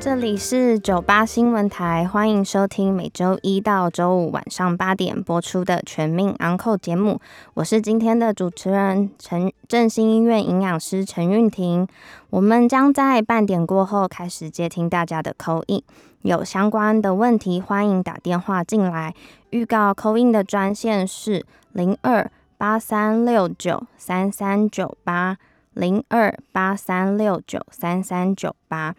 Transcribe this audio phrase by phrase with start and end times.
[0.00, 7.20] 这里是九八新闻台，欢迎收听每周一到周五晚上八点播出的《全民安扣》节目。
[7.52, 11.86] 我是今天的主持人陈振兴医院营养师陈韵婷。
[12.30, 15.82] 我们将在半点过后开始接听大家的口音，
[16.22, 19.14] 有相关的问题欢迎打电话进来。
[19.50, 25.36] 预告口音的专线是零二八三六九三三九八
[25.74, 28.94] 零二八三六九三三九八。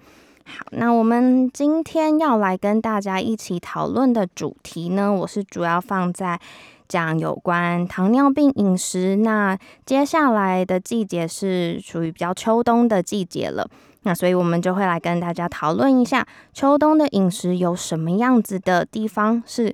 [0.51, 6.37] 好，那我们今天要来跟大家一起讨论的主题呢，我是主要放在
[6.89, 9.15] 讲有关糖尿病饮食。
[9.15, 13.65] 那接下来的季节是属于比较秋冬的季节了，
[14.01, 19.73] 那所以我们就会来跟大家讨论一下秋冬的饮食有什么样子的地方是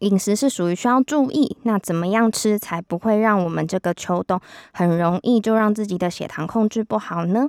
[0.00, 4.40] 饮食是属于需要注意，那怎么样吃才不会让我们这个秋冬
[4.72, 7.48] 很容易就让自己的血糖控制不好呢？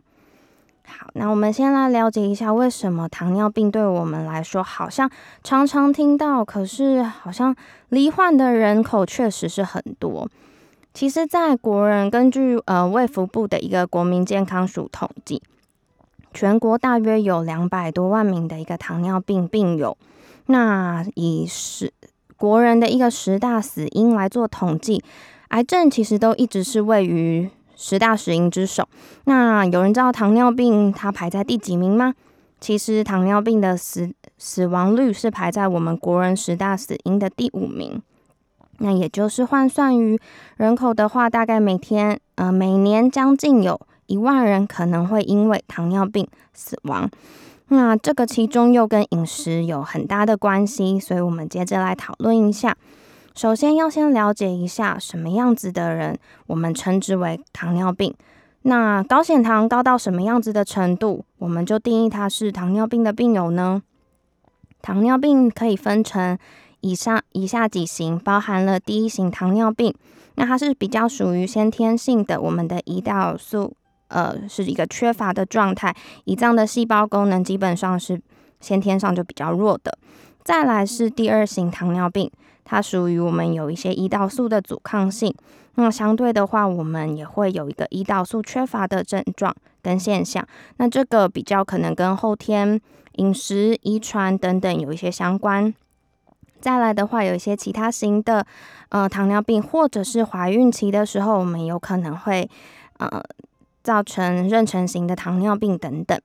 [0.89, 5.09] 好，那我们先来了解一下，为什么糖尿病对我们来说好像
[5.43, 7.55] 常常听到，可是好像
[7.89, 10.27] 罹患的人口确实是很多。
[10.93, 15.41] 其实，在国人根据呃卫福部的一个国民健康署统计，
[16.33, 19.95] 全国大约有两百多万名的一个糖尿病病友。
[20.47, 21.93] 那以十
[22.35, 25.03] 国人的一个十大死因来做统计，
[25.49, 27.49] 癌症其实都一直是位于。
[27.81, 28.85] 十大死因之首，
[29.23, 32.13] 那有人知道糖尿病它排在第几名吗？
[32.59, 38.01] 其实糖尿病的死死亡率是排在我们国人十大死因的第五名。
[38.79, 40.19] 那也就是换算于
[40.57, 47.09] 人口的话，大概每天呃每年将近有一万人可能会因为糖尿病死亡。
[47.69, 52.75] 那这个其中又跟饮食有很大的关系，所以我们接着来讨论一下。
[53.39, 58.13] 首先要先了解一下什么样子的人，我们称之为糖尿病。
[58.63, 63.81] 那高血糖高到什么样子的程度，我们就定义它是糖尿病的病友呢？
[64.81, 66.37] 糖尿病可以分成
[66.81, 69.95] 以上以下几型，包含了第一型糖尿病，
[70.35, 73.73] 那它是比较属于先天性的，我们的胰岛素
[74.09, 75.95] 呃是一个缺乏的状态，
[76.25, 78.19] 胰脏的细胞功能基本上是
[78.59, 79.97] 先天上就比较弱的。
[80.43, 82.29] 再来是第二型糖尿病。
[82.71, 85.33] 它属于我们有一些胰岛素的阻抗性，
[85.73, 90.47] 那相对的话，我们也会有一个胰岛素缺乏的症状跟现象。
[90.77, 92.79] 那这个比较可能跟后天
[93.13, 95.73] 饮食、遗传等等有一些相关。
[96.61, 98.45] 再来的话，有一些其他型的
[98.89, 102.47] 呃糖尿病，或者是怀孕期的时候，我们有可能会
[102.99, 103.23] 呃
[103.81, 106.21] 造成妊娠型的糖尿病等等。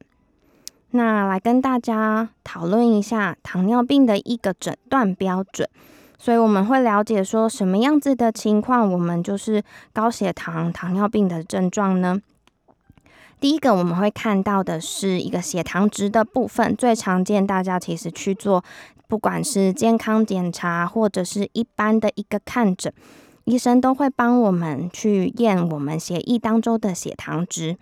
[0.90, 5.66] 那来跟大家讨论一下糖尿病的一个诊断标准。
[6.18, 12.20] 所以我们会了解说什么样子的情况，我们就是高血糖、糖尿病的症状呢？
[13.40, 18.64] 第一个我们会看到的是一个血糖值的部分，最常见大家其实去做，
[19.06, 22.90] 不管是健康检查或者是一般的一个看诊，
[23.44, 27.76] 医生都会帮我们去验我们血液当中的血糖值。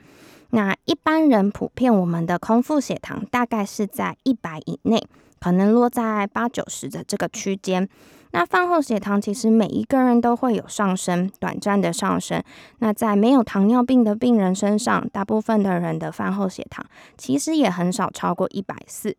[0.50, 5.06] 那一般人普遍我们的空腹血糖大概是在一百以内，
[5.38, 7.88] 可能落在八九十的这个区间。
[8.32, 12.42] 那饭后血糖其实每一个人都会有上升，短暂的上升。
[12.78, 16.84] 那在没有糖尿病的病人身上，大部分的人的饭后血糖
[17.16, 19.16] 其实也很少超过一百四。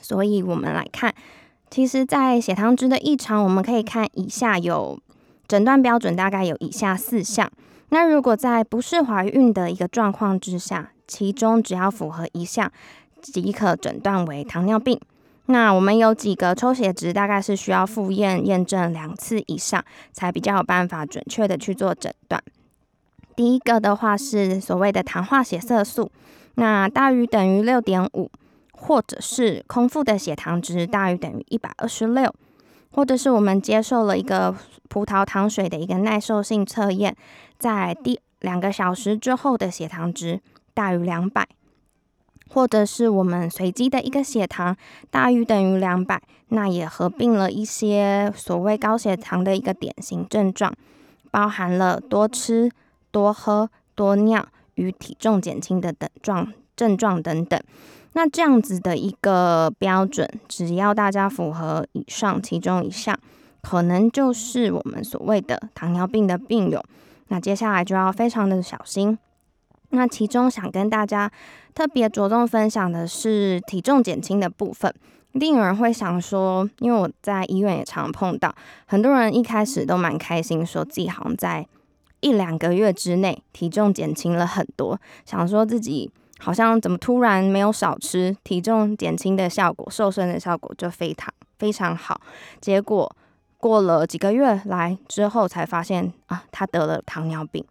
[0.00, 1.14] 所以，我们来看，
[1.70, 4.98] 其实，在血糖值的异常，我们可以看以下有
[5.46, 7.50] 诊断标准，大概有以下四项。
[7.90, 12.72] 那如果在不是怀孕的一个状况之下，其中只要符合一项，
[13.20, 14.98] 即可诊断为糖尿病。
[15.46, 22.42] 那我们有几个抽血值，大概是需要复验验证两次以上，才比较有办法准确的去做诊断。
[23.36, 26.10] 第一个的话是所谓的糖化血色素，
[26.54, 28.30] 那大于等于六点五，
[28.72, 32.34] 或者是空腹的血糖值大于等于一百二十六，
[32.92, 34.54] 或者是我们接受了一个
[34.88, 37.14] 葡萄糖水的一个耐受性测验，
[37.58, 40.40] 在第两个小时之后的血糖值
[40.72, 41.46] 大于两百。
[42.54, 44.76] 或者是我们随机的一个血糖
[45.10, 50.72] 大于等于两百，那也合并了一些所谓高血糖的一个典型症状，
[51.32, 52.70] 包含了多吃、
[53.10, 54.46] 多喝、多尿
[54.76, 57.60] 与体重减轻的等状症状等等。
[58.12, 63.18] 那这样子的一个标准，只要大家符合以上其中一项，
[63.62, 66.80] 可能就是我们所谓的糖尿病的病友。
[67.28, 69.18] 那接下来就要非常的小心。
[69.94, 71.30] 那其中想跟大家
[71.74, 74.92] 特别着重分享的是体重减轻的部分。
[75.32, 78.54] 一定有人会想说，因为我在医院也常碰到
[78.86, 81.66] 很多人一开始都蛮开心，说自己好像在
[82.20, 84.96] 一两个月之内体重减轻了很多，
[85.26, 86.08] 想说自己
[86.38, 92.20] 好像怎么突然没有少吃，体重减轻的效果、瘦身的效果就非常非常好。
[92.60, 93.10] 结果
[93.58, 97.64] 过了几个月来之后，才发现啊，他得了糖尿病。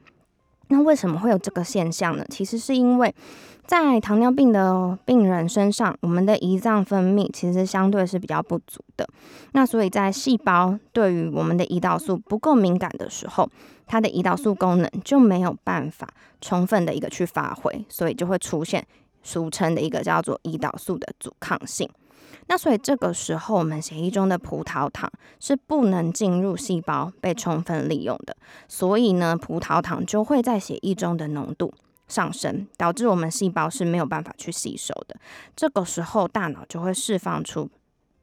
[0.74, 2.26] 那为什么会有这个现象呢？
[2.32, 3.14] 其实是因为
[3.68, 9.08] 在糖尿病的病人身上，我们的胰脏分泌其实相对是比较不足的。
[9.52, 13.48] 那所以在细胞对于我们的胰岛素不够敏感的时候，
[13.86, 16.08] 它的胰岛素功能就没有办法
[16.42, 18.84] 充分的一个去发挥，所以就会出现
[19.22, 21.88] 俗称的一个叫做胰岛素的阻抗性。
[22.48, 28.36] 那所以这个时候，我们血液中的葡萄糖是不能进入细胞被充分利用的，
[28.68, 31.74] 所以呢，葡萄糖就会在血液中的浓度
[32.08, 35.16] 上升，导致我们细胞是没有办法去吸收的。
[35.56, 37.70] 这个时候，大脑就会释放出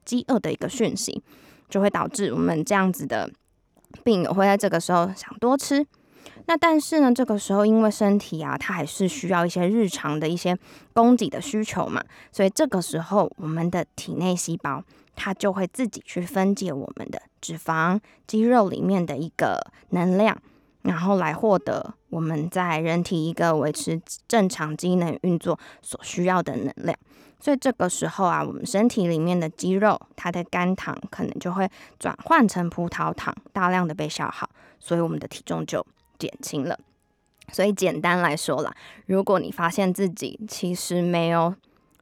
[0.05, 1.23] 饥饿的一个讯息，
[1.69, 3.31] 就会导致我们这样子的
[4.05, 5.87] 病友会在这个时候想多吃。
[6.51, 10.59] 那但是呢，这个时候因为身体啊，它还是需要一些日常的一些
[10.93, 12.03] 供给的需求嘛，
[12.33, 14.83] 所以这个时候我们的体内细胞
[15.15, 19.61] 它就会自己去分解我们的脂肪、肌肉里面的一个
[19.91, 20.37] 能量，
[20.83, 26.99] 然后来获得我们在人体一个维持正常机能运作所需要的能量。
[27.39, 31.71] 所以这个时候啊，我们身体里面的肌肉它的肝糖可能就会
[32.01, 34.51] 转换成葡萄糖，大量的被消耗，
[34.81, 35.87] 所以我们的体重就。
[36.21, 36.79] 减轻了，
[37.51, 38.73] 所以简单来说啦，
[39.07, 41.53] 如果你发现自己其实没有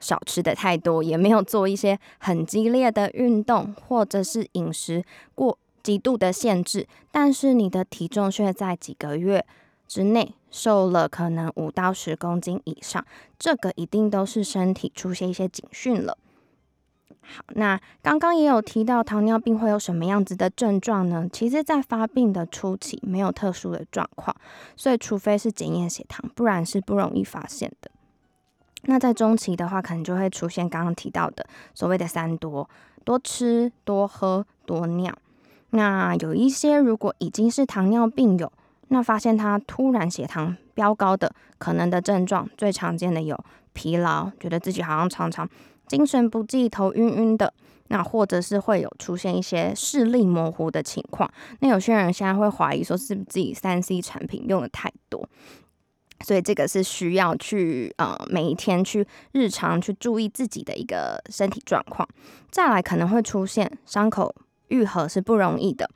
[0.01, 5.05] 少吃的太多，也没有做一些很激烈的运动，或者是饮食
[5.35, 9.47] 过极度的限制，但是你的体重却在几个月
[9.87, 13.05] 之内瘦了可能五到十公斤以上，
[13.39, 16.19] 这个一定都是身体出现一些警讯了。
[17.21, 21.29] 好，那刚刚也有提到糖尿病会有什么样子的症状呢？
[21.31, 24.35] 其实，在发病的初期没有特殊的状况，
[24.77, 27.91] 所以除非是检验血糖，不然是不容易发现的。
[28.85, 31.45] 那在中期的话，可能就会出现刚刚提到的
[31.75, 32.71] 所谓的三多：
[33.05, 35.15] 多吃、多喝、多尿。
[35.71, 38.51] 那有一些如果已经是糖尿病友，
[38.89, 43.39] 那发现他突然血糖飙高的可能的症状，最常见的有
[43.75, 45.47] 疲劳，觉得自己好像常常。
[45.89, 47.53] 精神不济、头晕晕的，
[47.89, 51.31] 那或者是会有出现一些视力模糊的情况。
[51.61, 55.29] 那有些人现在会怀疑说，是不是自己三 C 产品用的太多？
[56.21, 62.09] 所以这个是需要去呃每一天去日常去注意自己的一个身体状况。
[62.51, 64.35] 再来可能会出现伤口
[64.69, 65.89] 愈合是不容易的，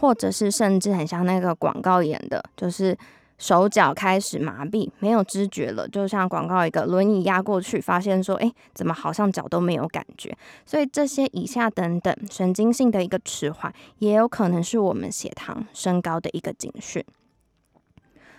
[0.00, 2.96] 或者是甚至很像那个广告演的，就是。
[3.38, 10.36] 手脚开始麻痹，没有知觉了，就像广告一个轮椅压过去，发现说，哎，怎么好像脚都没有感觉？
[10.66, 17.04] 所以这些以下等等神经性的一个迟缓，也有可能是我们血糖升高的一个警讯。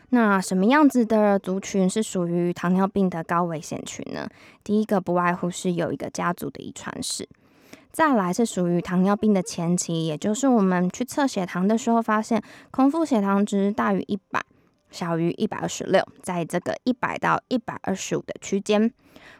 [0.09, 4.27] 那什么样子的族群是属于糖尿病的高危险群呢？
[4.65, 7.29] 第一个不外乎是有一个家族的遗传史，
[7.91, 14.43] 再来是属于糖尿病的前期，也就是我们去测血糖的时候，发现空腹血糖值大于一百。
[14.91, 18.91] 小于一百二十六，在这个一百到一百二十五的区间，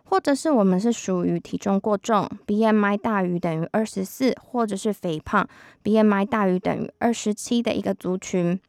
[0.04, 5.48] 或者是我们是属于体重过重，BMI 大于等于二十四，或者是肥胖
[5.84, 8.60] ，BMI 大于等于二十七的一个族群。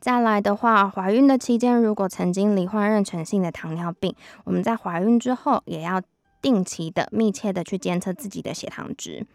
[0.00, 4.14] 再来的话，怀孕的期间如果曾经罹患妊娠性的糖尿病，
[4.44, 6.00] 我们在怀孕之后也要
[6.40, 9.26] 定期的、密切的去监测自己的血糖值。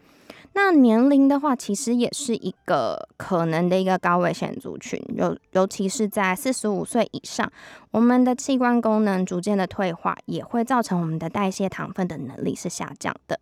[0.56, 7.50] 那年龄的话，其实也是一个可能的一个高危险族群，尤尤其是在四十五岁以上，
[7.90, 13.38] 我们的器官功能逐渐的退化，也会造成我们的代谢糖分的能力是下降的。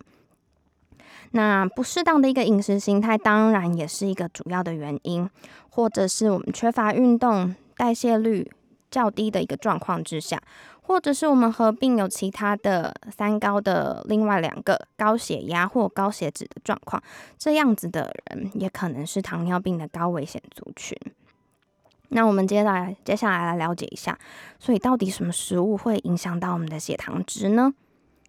[1.31, 5.29] 那不适当的一个饮食形态，当然也是一个主要的原因，
[5.69, 8.51] 或者是我们缺乏运动，代谢率
[8.93, 10.39] 较低的一个状况之下。
[10.85, 17.01] 或者是我们合并有其他的三高的另外两个高血压或高血脂的状况，
[17.37, 20.97] 这样子的人也可能是糖尿病的高危险族群。
[22.09, 24.19] 那我们接下来接下来来了解一下，
[24.59, 27.73] 所以到底什么食物会影响到我们的血糖值呢？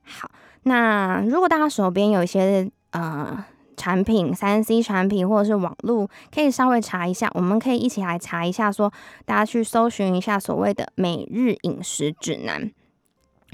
[0.04, 0.30] 好，
[0.62, 3.44] 那如果大家手边有一些呃。
[3.76, 7.31] 产品三 C 产品或者是网络，可以稍微查一下。
[7.35, 8.93] 我们可以一起来查一下，说
[9.25, 12.71] 大家去搜寻一下所谓的每日饮食指南。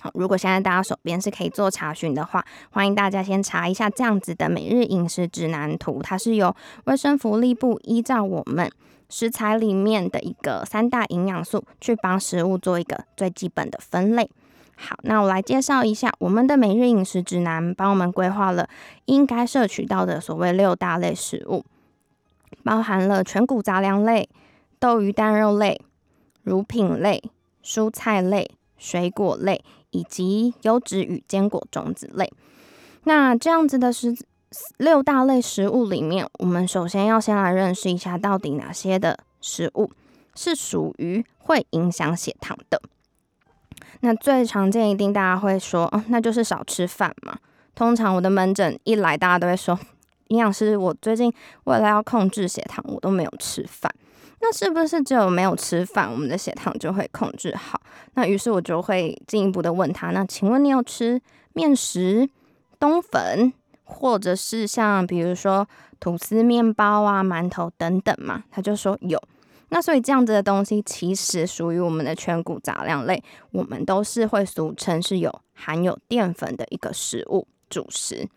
[0.01, 8.71] 好，如果现在大家手边是可以做查询的话，欢迎大家先查一下这样子的每日饮食指南图，它是由卫生福利部依照我们
[9.11, 14.31] 食材里面的一个三大营养素去帮食物做一个最基本的分类。
[14.81, 18.69] 好，那我来介绍一下我们的每日饮食指南，帮我们规划了
[19.05, 21.65] 应该摄取到的所谓六大类食物，
[22.65, 24.29] 包含了全谷杂粮类、
[24.79, 25.81] 豆鱼蛋肉类、
[26.43, 27.23] 乳品类、
[27.63, 29.63] 蔬菜类、水果类。
[29.93, 32.33] 以及优质与坚果种子类，
[33.03, 34.17] 那这样子的食
[34.77, 39.91] 六大类食物里面，我们首先要先来认识一下，到底哪些的食物
[40.37, 42.81] 是属于会影响血糖的。
[44.01, 47.37] 那最常见一定大家会说，哦，那就是少吃饭嘛。
[47.75, 49.79] 通常我的门诊一来，大家都会说，
[50.29, 51.33] 营养师，我最近
[51.65, 53.95] 为了要控制血糖，我都没有吃饭。
[54.41, 57.79] 那是不是只有没有吃饭，我们的血糖就会控制好？
[58.15, 61.21] 那于是我就会进一步的问他：那请问你有吃
[61.53, 62.29] 面食、
[62.79, 63.53] 冬粉，
[63.85, 68.45] 或者是像比如说吐司、面包啊、馒头等等吗？
[68.51, 69.23] 他就说有。
[69.71, 78.29] 那所以这样子的东西其实属于我们的全谷杂粮类，我们都是会俗称是有含有淀粉的一个食物主食。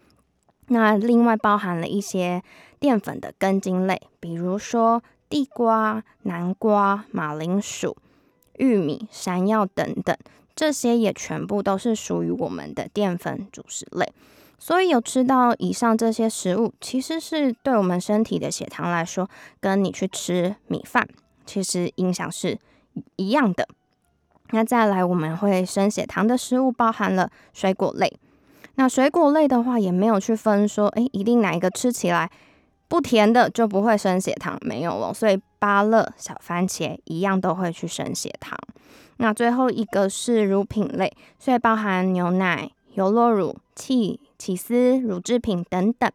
[0.68, 2.42] 那另外包含了一些
[2.80, 5.04] 淀粉的根茎类，比如说。
[5.30, 7.98] 地瓜、南瓜、马铃薯、
[8.60, 10.16] 玉米、山药等等，
[10.56, 14.14] 这些也全部都是属于我们的淀粉主食类。
[14.60, 19.28] 所以有吃到以上这些食物，其实是对我们身体的血糖来说，
[19.60, 21.10] 跟你去吃米饭，
[21.46, 22.58] 其实影响是
[23.16, 23.68] 一样的。
[24.52, 28.12] 那再来，我们会升血糖的食物包含了水果类。
[28.76, 32.30] 那水果类的话，也没有去分说，诶，一定哪一个吃起来。
[32.88, 35.12] 不甜的就不会升血糖，没有了。
[35.12, 38.56] 所以芭乐、小番茄一样都会去升血糖。
[39.18, 46.12] 那最后一个是乳品类，所以包含牛奶、优酪乳、气起司、乳制品等等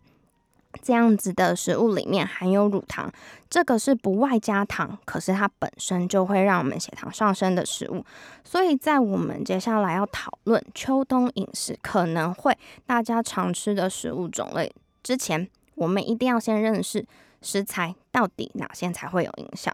[0.83, 3.11] 这样子的食物里面含有乳糖，
[3.49, 8.05] 这个是不外加糖，可是它本身就会让我们血糖上升的食物。
[8.45, 12.57] 所以在我们接下来要讨论秋冬饮食可能会
[12.87, 14.73] 大家常吃的食物种类
[15.03, 15.49] 之前。
[15.75, 17.07] 我们一定要先认识
[17.41, 19.73] 食材到底哪些才会有影响。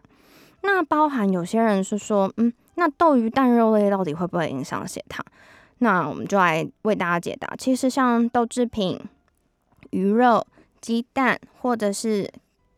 [0.61, 5.25] 那包含有些人是说，嗯，那豆鱼蛋肉类到底会不会影响血糖？
[5.79, 7.55] 那我们就来为大家解答。
[7.57, 8.99] 其实像豆制品、
[9.89, 10.45] 鱼肉、
[10.85, 12.31] 鸡蛋，或者是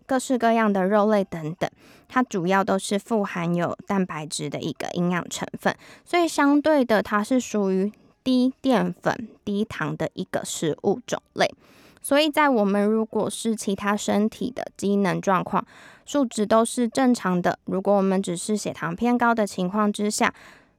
[0.05, 1.69] 各式各样的肉类等等，
[2.07, 7.91] 它主要都是富含有蛋白质的一个营养成分，所以相对的，它是属于
[8.23, 11.53] 低淀粉、低糖的一个食物种类。
[12.01, 15.67] 所以在我们如果是其他身体的机能状况
[16.05, 20.33] 数值都是正常的，如果我们只是血糖偏高的情况之下，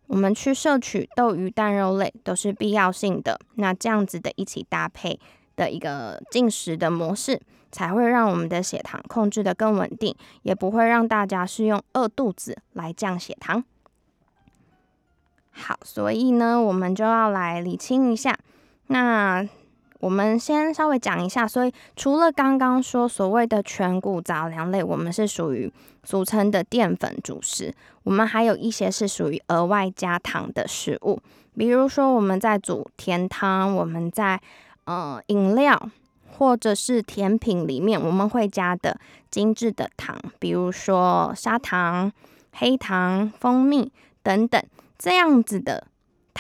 [0.07, 3.39] 我们去摄取豆鱼蛋肉类都是必要性的。
[3.57, 5.21] 那这样子的一起搭配
[5.59, 7.39] 的一个进食的模式，
[7.71, 13.63] 才会让我们的血糖控制的更稳定，也不会让大家是用饿肚子来降血糖。
[15.51, 18.39] 好，所以呢，我们就要来理清一下
[18.87, 19.47] 那。
[20.01, 25.69] 我们先稍微讲一下，所以除了刚刚说所谓的全谷杂粮类，我们是属于
[26.05, 27.75] 俗称的淀粉主食。
[28.05, 31.19] 我们还有一些是属于额外加糖的食物，
[31.57, 34.41] 比如说我们在煮甜汤，我们在
[34.89, 35.91] 呃饮料
[36.39, 38.99] 或者是甜品里面，我们会加的
[39.31, 42.11] 精致的糖，比如说砂糖、
[42.53, 43.93] 黑糖、蜂蜜
[44.23, 44.61] 等等
[44.99, 45.87] 这样子的。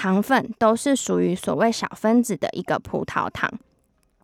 [0.00, 3.50] 糖分都是属于所谓小分子的一个葡萄糖，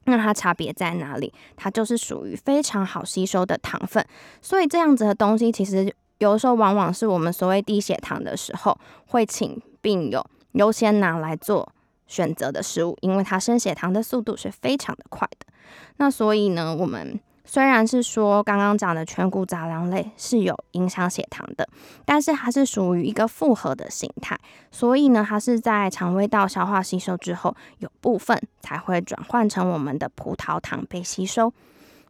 [0.04, 1.34] 那它差别在哪里？
[1.56, 4.06] 它就是属于非常好吸收的糖分，
[4.40, 8.78] 所以这样子的东西，其实有时候往往是我们所谓低血糖的时候，
[9.08, 11.68] 会请病友优先拿来做
[12.06, 15.46] 选择的食物，因为它升血糖的速度是非常的快的。
[15.96, 17.20] 那所以呢，我们。
[17.46, 21.68] 虽然是说刚刚讲的全谷杂粮类是有影响血糖的，
[22.06, 24.34] 但是它是属于一个复合的形态，
[24.70, 31.52] 所以呢，它是在肠胃道消化吸收之后，有部分才会转换成我们的葡萄糖被吸收。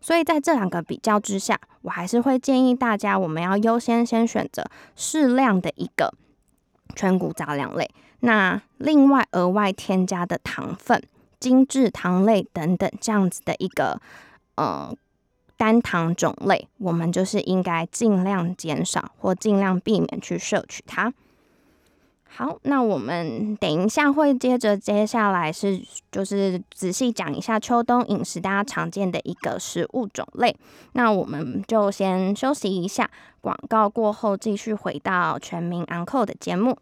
[0.01, 6.15] 所以在这两个比较之下，我还是会建议大家，我们要优先先选择适量的一个
[6.95, 7.91] 全谷杂粮类，
[8.25, 11.03] 那另外额外添加的糖分、
[11.39, 14.01] 精制糖类等等这样子的一个
[14.57, 14.95] 呃。
[15.57, 21.15] 单糖种类，我们就是应该尽量减少或尽量避免去摄取它。
[22.29, 30.55] 好，那我们等一下会接着接下来是就是仔细讲一下秋冬饮食大家常见的一个食物种类。
[30.95, 33.09] 那我们就先休息一下，
[33.41, 36.77] 广告过后继续回到全民安扣的节目。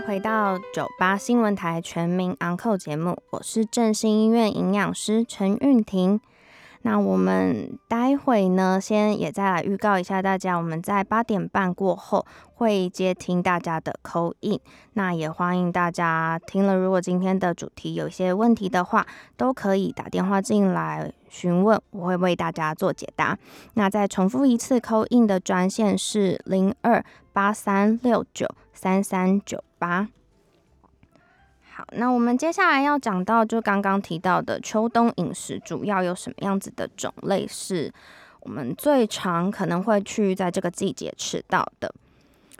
[0.00, 6.20] 回到九八新闻台全民 Uncle 节目，我是振兴医院营养师陈韵婷。
[6.82, 12.24] 那我们待会呢，先也再来预告一下大家，我们在八点半过后
[12.54, 14.60] 会接听大家的口音。
[14.92, 23.36] 那也欢迎大家听了，如果今天的主题有些问题的话，都可以打电话进来询问，我会为大家做解答。
[23.74, 28.46] 那再重复一次，口音的专线是零二八三六九
[28.76, 30.06] 三三九八。
[31.74, 37.92] 好，那我们接下来要讲到，就刚刚提到的秋冬饮食，主要有什么样子的种类是
[38.40, 41.92] 我们最常可能会去在这个季节吃到的。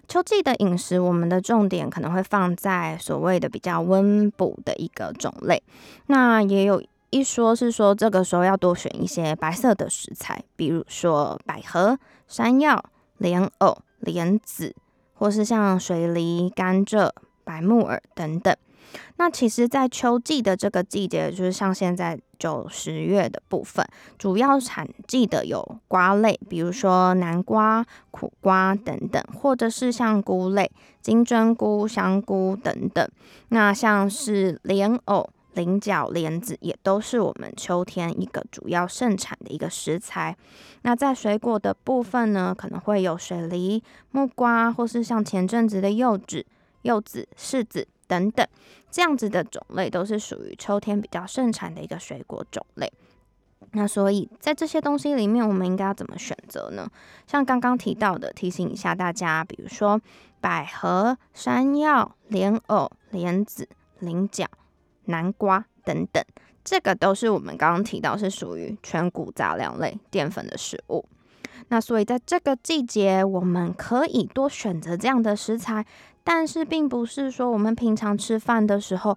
[0.08, 5.62] 秋季的饮食，我们的重点可能会放在所谓的比较温补的一个种类。
[6.06, 12.84] 那也有一说是说，这个时候要多选一些白色的食材，比如说百合、山药、
[13.18, 14.76] 莲藕、莲子，
[15.16, 17.10] 或是像水梨、甘蔗、
[17.44, 18.54] 白木耳等等。
[19.16, 23.84] 那其实，在秋季的这个季节，就是像现在九十月的部分，
[24.16, 30.70] 主要产季的有瓜类，比如说南瓜、苦瓜等等，或者是像菇类，
[31.02, 33.06] 金针菇、香菇等等。
[33.48, 40.36] 那像是莲藕、菱角、莲子，也都是我们秋天一个主要盛产的一个食材。
[40.82, 43.82] 那在水果的部分呢，可能会有水梨、
[44.12, 46.46] 木瓜，或是像前阵子的柚子、
[46.82, 47.88] 柚子、柿子。
[48.08, 48.46] 等等，
[48.88, 52.92] 这样子的种类都是属于秋天比较盛产的一个水果种类。
[53.72, 56.88] 那所以在这些东西里面，我们应该要怎么选择呢？
[57.26, 60.00] 像刚刚提到的，提醒一下大家，比如说
[60.40, 64.46] 百合、山药、莲藕、莲子、菱角、
[65.06, 66.24] 南瓜等等，
[66.64, 71.04] 这个都是我们刚刚提到是属于全谷杂粮类淀粉的食物。
[71.68, 75.84] 那所以在这个季节，我们可以多选择这样的食材。
[76.22, 79.16] 但是并不是说我们平常吃饭的时候，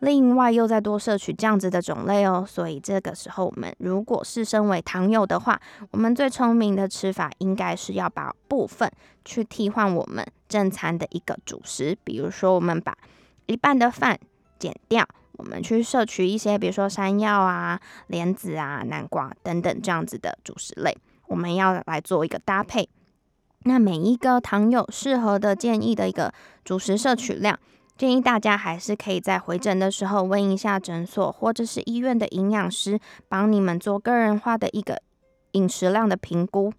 [0.00, 2.44] 另外又再多摄取这样子的种类哦。
[2.46, 5.58] 所以这个时候，我们如果是身为糖友的话，
[5.90, 8.90] 我们最聪明的吃法应该是要把部分
[9.24, 11.96] 去替换我们正餐的一个主食。
[12.04, 12.94] 比如说，我们把
[13.46, 14.20] 一半的饭
[14.58, 15.08] 减掉，
[15.40, 20.94] 我们去摄取一些，比如说山药啊、莲子啊、南瓜等等这样子的主食类，
[21.28, 22.86] 我们要来做一个搭配。
[23.64, 26.30] 那每一个糖友适合的建议的一个
[26.62, 27.58] 主食摄取量，
[27.96, 35.00] 建议大家还是可以在回诊的时候问一下诊所或者是医院的营养师，帮你们做个人化的一个
[35.52, 36.70] 饮食量的评估。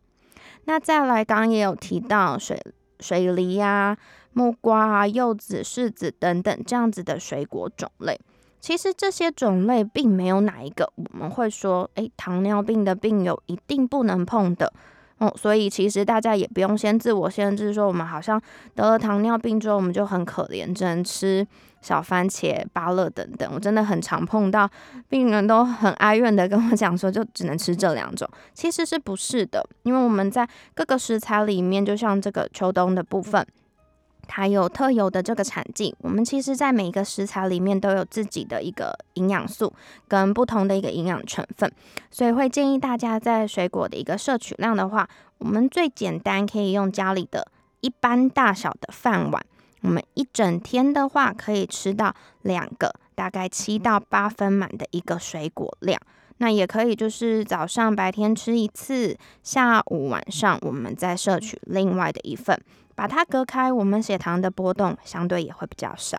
[0.66, 2.62] 那再来，刚刚也有提到水
[3.00, 3.98] 水梨啊、
[4.34, 8.20] 木瓜啊、柚子、柿子等等这样子的水果种类，
[8.62, 14.72] 其实这些种类并没有哪一个我们会说，诶，糖尿病的病友一定不能碰的。
[15.18, 18.42] 哦，所以其实大家也不用先自我限制，说我们好像
[18.74, 21.46] 得了糖尿病之后，我们就很可怜，只能吃
[21.82, 23.48] 小番茄、芭乐等等。
[23.54, 24.68] 我真的很常碰到
[25.10, 28.28] 病人都很哀怨的跟我讲说，就只能吃这两种。
[28.54, 29.64] 其实是不是的？
[29.84, 33.46] 因为我们在各个食材里面，就像这个秋冬的部分。
[34.28, 39.74] 它有特有的这个产季，我们其实在每一个食材里面都有自己的一个营养素
[40.08, 41.72] 跟不同的一个营养成分，
[42.10, 45.08] 所以会建议大家在水果的一个摄取量的话，
[45.40, 47.48] 我们最简单可以用家里的
[47.82, 49.46] 一般大小的饭碗，
[49.82, 56.00] 我们一整天的话可以吃到两个，大概七到八分满的一个水果量。
[56.38, 62.60] 那也可以就是早上白天吃一次，下午晚上我们再摄取另外的一份。
[62.96, 66.18] 把它隔开，我们血糖的波动相对也会比较少。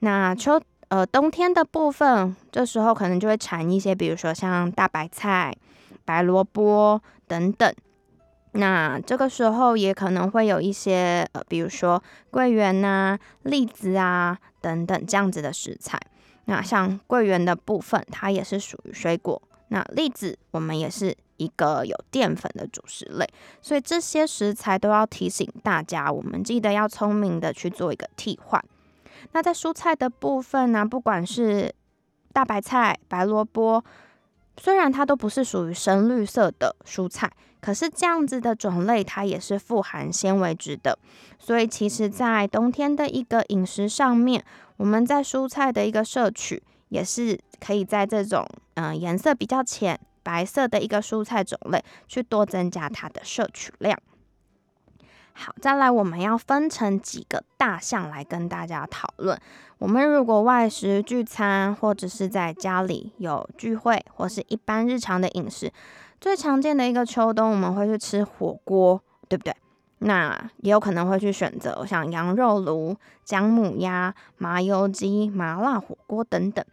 [0.00, 5.56] 那秋呃冬天的部分，这时候可能就会产一些，比如说像大白菜、
[6.04, 7.72] 白萝卜等等。
[8.54, 15.98] 那这个时候也可能会有一些呃，比如说桂圆呐、栗子啊等等这样子的食材。
[16.44, 19.40] 那像桂圆的部分，它也是属于水果。
[19.72, 21.16] 那栗子我们也是。
[21.38, 23.26] 一个有淀粉的主食类，
[23.60, 28.64] 所以这些食材都要提醒大家，我们记得要聪明的去做一个替换。
[29.32, 31.74] 那在蔬菜的部分呢，不管是
[32.32, 33.82] 大白菜、白萝卜，
[34.56, 37.28] 虽然它都不是属于深绿色的蔬菜，
[37.60, 40.96] 可是这样子的种类它也是富含纤维质的。
[41.40, 44.44] 所以其实，在冬天的一个饮食上面，
[44.76, 48.44] 我们在蔬菜的一个摄取，也是可以在这种
[48.74, 50.00] 嗯颜色比较浅。
[50.24, 53.98] 白色的一个蔬菜种类，去多增加它的摄取量。
[55.32, 59.36] 好，再来我们要分成几个大项来跟大家讨论。
[59.78, 65.72] 我们如果外食聚餐，或者是在家里有聚会，或是一般日常的饮食，
[66.20, 69.52] 最常见的一个秋冬，我们会去吃火锅，对不对？
[69.98, 76.64] 那也有可能会去选择像羊肉炉、姜母鸭、麻油鸡、麻辣火锅等等。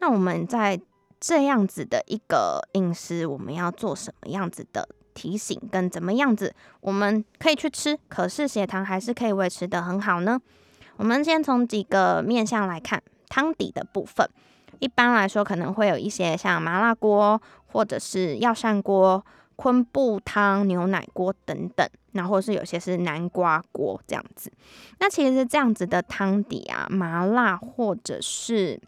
[0.00, 0.80] 那我们在
[1.20, 10.40] 这样子的一个饮食，我们要做什么样子的提醒，跟怎么样子我们可以去吃，可是血糖还是可以维持的很好呢？
[10.96, 14.28] 我们先从几个面向来看汤底的部分。
[14.80, 19.24] 一般来说，可能会有一些像麻辣锅，或者是药膳锅。
[19.56, 24.50] 昆布汤、牛奶锅等等，那或是有些是南瓜锅这样子。
[24.98, 28.80] 那其实这样子的汤底啊，麻辣或者是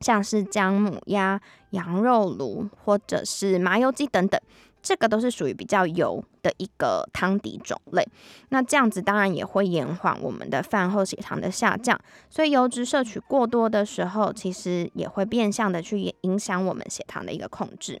[0.00, 4.40] 像是姜母鸭、羊肉炉或者是麻油鸡等等，
[4.82, 8.06] 这个都是属于比较油的一个汤底种类。
[8.50, 11.98] 那这样子当然也会延缓我们的饭后血糖的下降，
[12.30, 18.00] 所以油脂摄取过多的时候，其实也会变相的去影响我们血糖的一个控制。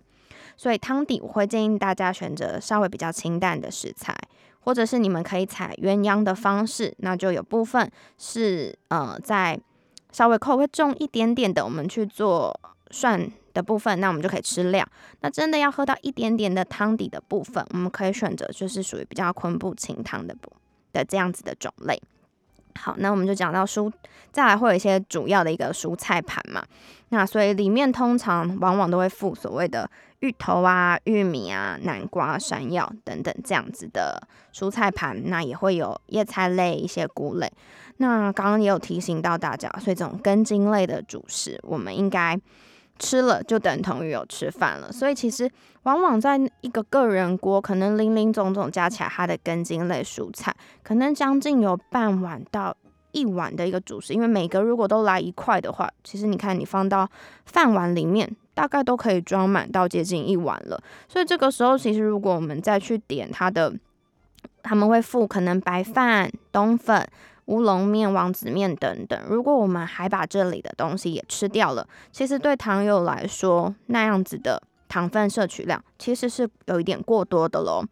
[0.56, 4.16] 所以汤底我会建议大家选择稍微比较清淡的食材，
[4.60, 9.60] 或者是你们可以采鸳鸯的方式，那就有部分是呃在
[10.16, 12.58] 稍微扣会重一点点的，我们去做
[12.90, 14.82] 涮的部分，那我们就可以吃料。
[15.20, 20.50] 那真的要喝到一点点的汤底的部分，我们可以选择就是属于比较昆布清汤的部
[20.94, 22.00] 的这样子的种类。
[22.80, 23.92] 好，那我们就讲到蔬，
[24.32, 26.64] 再来会有一些主要的一个蔬菜盘嘛。
[27.10, 29.86] 那所以里面通常往往都会附所谓的
[30.26, 34.20] 芋头啊、玉米啊、南瓜、山药等等这样子的
[34.52, 35.30] 蔬菜盘。
[35.30, 37.50] 那也会有叶菜类、一些菇类。
[37.98, 42.38] 那刚刚也有提醒到大家，所以这种根茎类的主食，我们应该。
[42.98, 45.46] 吃了就等同于有吃饭了，所以其实
[45.82, 50.50] 往往在一个个人锅，可能零零总总加起来，它的根茎类蔬菜
[50.82, 52.74] 可能将近有半碗到
[53.12, 54.14] 一碗的一个主食。
[54.14, 57.06] 因为每个如果都来一块的话，其实你看你放到
[57.44, 60.82] 饭碗里面，大概都可以装满到接近一碗了。
[61.06, 63.72] 所以这个时候，其实如果我们再去点它的，
[64.62, 67.06] 他们会附可能白饭、冬粉。
[67.46, 77.84] 乌龙面、王子面等等，如果我们还把这里的东西也吃掉了，其实对糖友来说，那样子的糖分摄取量其实是有一点过多的喽。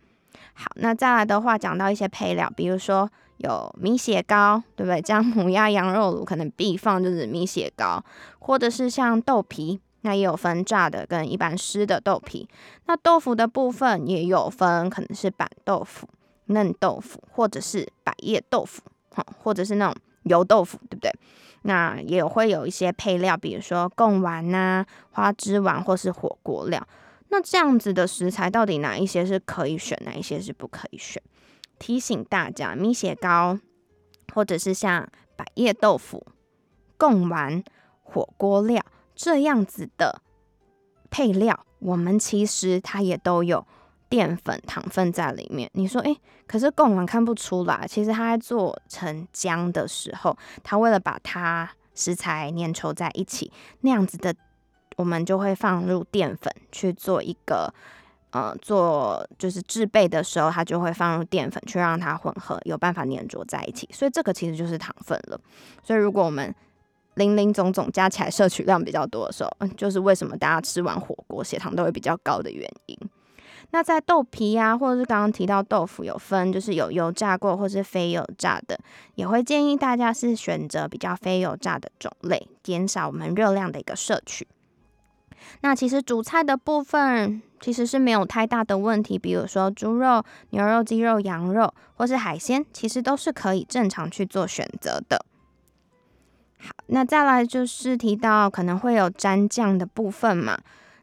[0.55, 5.00] 好，那再来的话，讲到一些配料，比如说有米血糕，对不对？
[5.00, 8.05] 姜母鸭、羊肉卤可能必放就是米血糕，
[8.40, 12.49] 或者是像豆皮，那也有分炸的跟一般湿的豆皮。
[12.87, 16.09] 那豆腐的部分也有分，可能是板豆腐、
[16.47, 18.81] 嫩豆腐，或者是百叶豆腐。
[19.45, 21.09] 或者是那种油豆腐，对不对？
[21.62, 26.85] 那也会有一些配料，比如说贡丸呐、花枝丸或是火锅料。
[27.29, 31.23] 那这样子的食材，到底哪一些是可以选，哪一些是不可以选？
[31.79, 33.57] 提醒大家，米血糕
[34.35, 36.27] 或者是像百叶豆腐、
[36.97, 37.62] 贡丸、
[38.03, 40.22] 火锅料这样子的
[41.11, 43.66] 配料，我们其实它也都有。
[44.07, 47.85] 淀粉、糖分在里面，你说，诶，可是贡丸看不出来。
[47.88, 53.50] 其实它在做成浆的时候，它为了把它食材粘稠在一起，
[53.81, 54.33] 那样子的，
[54.96, 57.74] 我们就会放入淀粉去做一个，
[58.31, 63.88] 呃，做就是制备的时候，它就会放入淀粉去让它混合，有办法粘着在一起。
[63.92, 65.40] 所以这个其实就是糖分了。
[65.83, 66.55] 所以如果我们
[67.14, 72.98] 零零总总加起来摄取量比较多的时候，嗯，就是为什么大家吃完火锅血糖都会比较高的原因。
[73.70, 78.79] 那在豆皮呀，或者是刚刚提到豆腐有分，就是有油炸过或是非油炸的，
[79.16, 84.46] 也会建议大家是选择比较非油炸的种类，减少我们热量的一个摄取。
[85.62, 95.24] 那其实主菜的部分其实是没有太大的问题，比如说猪肉、牛肉、鸡肉、羊肉或是海鲜，其实都是可以正常去做选择的。
[96.64, 100.59] 好，那再来就是提到可能会有蘸酱的部分嘛，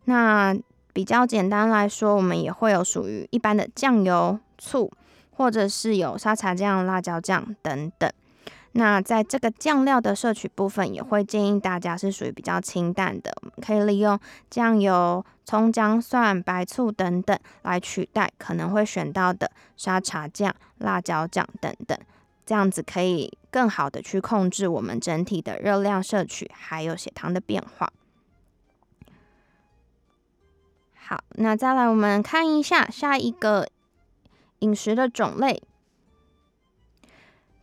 [0.05, 0.55] 那。
[0.93, 4.91] 比较简单来说，我们也会有属于一般的酱油、醋，
[5.31, 8.11] 或者是有沙茶酱、辣椒酱等等。
[8.73, 13.33] 那在这个酱料的摄取部分，也会建议大家是属于比较清淡的，
[13.65, 14.19] 可以利用
[14.49, 21.97] 酱油、葱、姜、蒜、白醋等等来取代可能会选到的沙茶酱、辣椒酱等等，
[22.51, 27.89] 这样子可以更好的去控制我们整体的热量摄取，还有血糖的变化。
[30.93, 33.69] 好，那再来我们看一下下一个
[34.59, 35.63] 饮食的种类，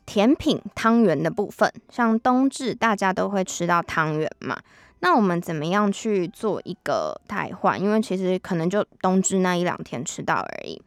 [0.06, 1.70] 甜品汤圆的部分。
[1.90, 4.58] 像冬至大家都会吃到汤圆嘛，
[5.00, 7.78] 那我们怎么样去做一个代换？
[7.78, 10.80] 因为其实可能就冬至那一两天吃到而已。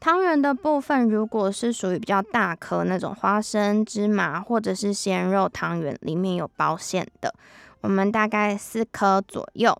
[0.00, 7.34] 汤圆的部分，如果是属于比较大颗那种花生、芝麻或者是鲜肉汤圆，里面有包馅的，
[7.80, 9.76] 我们大概四颗左右。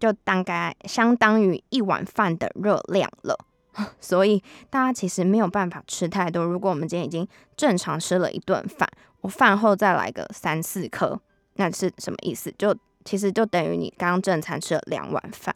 [0.00, 3.36] 就大概相当于一碗饭的热量了，
[4.00, 4.40] 所以
[4.70, 6.44] 大家其实没有办法吃太多。
[6.44, 8.88] 如果我们今天已经正常吃了一顿饭，
[9.22, 11.20] 我饭后再来个三四颗，
[11.54, 12.54] 那是什么意思？
[12.56, 12.72] 就
[13.04, 15.52] 其实就等于你刚刚正餐吃了两碗饭。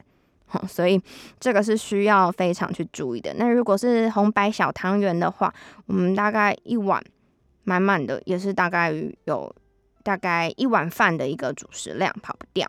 [0.68, 1.00] 所以
[1.38, 3.32] 这个是需要非常去注意的。
[3.34, 5.52] 那如果是红白小汤圆的话，
[5.86, 7.02] 我们大概一碗
[7.64, 8.92] 满满的，也是大概
[9.24, 9.54] 有
[10.02, 12.68] 大概一碗饭的一个主食量，跑不掉。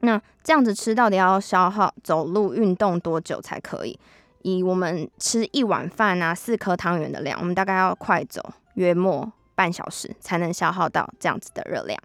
[0.00, 3.98] 那这样子吃到底要消耗走路运动多久才可以？
[4.42, 8.42] 以我们吃一碗饭啊，四颗汤圆的量，我们大概要快走
[8.74, 11.98] 约莫半小时才能消耗到这样子的热量。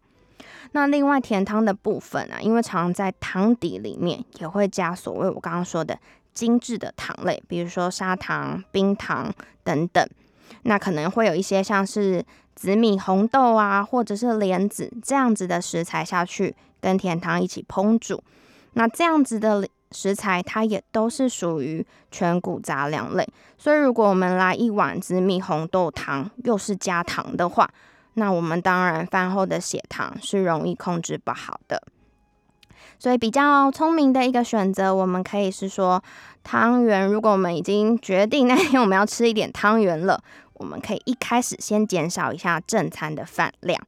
[0.72, 5.98] 那另外甜汤的部分啊，因为常常在汤底里面也会加所谓我刚刚说的
[6.34, 10.08] 精致的糖类，比如说砂糖、冰糖等等。
[10.64, 12.24] 那可能会有一些像是
[12.56, 18.24] 紫米红豆啊，或者是莲子这样子的食材下去跟甜汤一起烹煮。
[18.74, 23.28] 那这样子的食材，它也都是属于全谷杂粮类。
[23.58, 27.70] 所以如果我们来一碗紫米红豆汤，又是加糖的话，
[28.20, 31.82] 那我们当然饭后的血糖是容易控制不好的。
[33.00, 36.04] 所以比较聪明的一个选择，我们可以是说
[36.44, 37.08] 汤圆。
[37.08, 40.22] 如果我们已经决定 那天我们要吃一点汤圆了，
[40.56, 43.82] 我们可以一开始先减少一下正餐的饭量。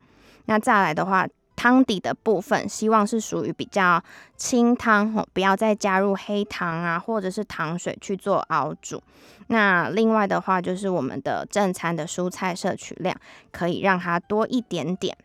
[0.45, 1.27] 那再来的话，
[1.61, 4.03] 汤底的部分希望是属于比较
[4.35, 8.99] 清汤哦，不要再加入黑糖啊或者是糖水去做熬煮。
[9.45, 13.15] 那另外的话，就是我们的正餐的蔬菜摄取量
[13.51, 15.15] 可以让它多一点点。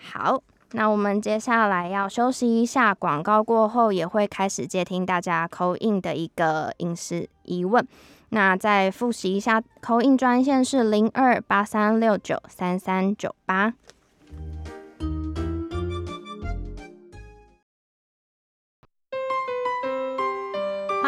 [0.00, 0.40] 好。
[0.74, 7.86] 那我们接下来要休息一下，广告过后也会开始接听大家扣印的一个饮食疑问。
[8.30, 13.74] 那再复习一下，扣印专线是零二八三六九三三九八。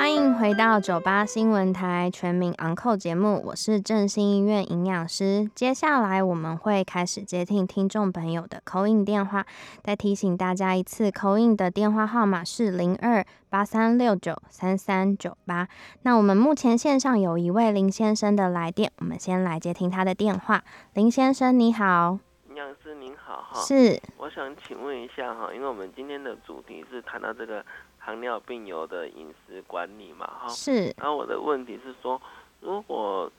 [0.05, 5.51] 欢迎回到九八新闻台全民昂扣节目，我是振兴医院营养师。
[5.55, 9.47] 接下来我们会开始接听听众朋友的口音电话，
[9.83, 15.67] 再提醒大家一次，口音的电话号码是零二八三六九三三九八。
[16.03, 20.63] 那我们目前线上有一位林先生的来电，我们先来接听他的电话。
[20.93, 22.19] 林先生你好，
[22.51, 27.65] 营养师您好哈，是，我想请问一下哈，因为我们今天的主题是谈到这个。
[28.05, 30.95] 糖尿病友的饮食管理嘛，哈，是。
[30.99, 32.21] 然后我的问题是说，
[32.61, 33.33] 如果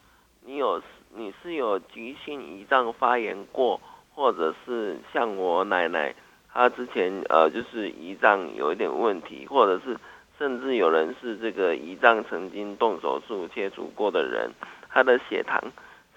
[0.43, 0.82] 你有
[1.13, 3.80] 你是有急性胰脏发炎过，
[4.15, 6.15] 或者是像我奶奶，
[6.51, 9.95] 她之前呃就是胰脏有一点问题，或者是
[10.39, 14.51] 甚至有人是这个胰脏曾经动手术切除过的人，
[14.89, 15.62] 他的血糖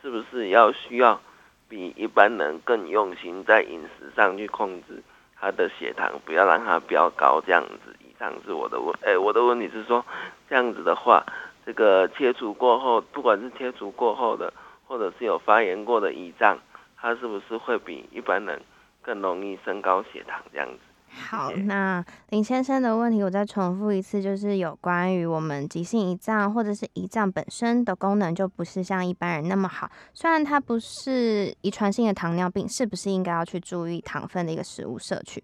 [0.01, 1.21] 是不是要需要
[1.69, 5.03] 比一般人更用心在饮食上去控制
[5.39, 7.95] 他的血糖，不要让它飙高这样子？
[8.19, 10.05] 这样子我的问，哎，我的问题是说，
[10.49, 11.25] 这样子的话，
[11.65, 14.53] 这个切除过后，不管是切除过后的，
[14.87, 16.59] 或者是有发炎过的胰脏，
[16.97, 18.61] 它是不是会比一般人
[19.03, 20.79] 更容易升高血糖这样子？
[21.11, 29.91] 好， 那林先生的问题我再重复一次，就是有关于我们急性胰脏或者是胰脏本身的功能就不是像一般人那么好。
[30.15, 35.43] 虽然它不是遗传性的糖尿病，是不是应该要去注意糖分的一个食物摄取？